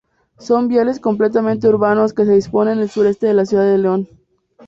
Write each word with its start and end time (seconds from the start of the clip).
Son 0.39 0.67
viales 0.67 0.99
completamente 0.99 1.67
urbanos 1.69 2.13
que 2.13 2.25
se 2.25 2.31
disponen 2.33 2.77
en 2.79 2.79
el 2.79 2.89
sureste 2.89 3.31
la 3.35 3.45
ciudad 3.45 3.65
de 3.65 3.77
León. 3.77 4.07